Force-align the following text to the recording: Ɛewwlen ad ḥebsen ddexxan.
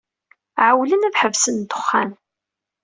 Ɛewwlen 0.65 1.05
ad 1.07 1.15
ḥebsen 1.21 1.55
ddexxan. 1.61 2.11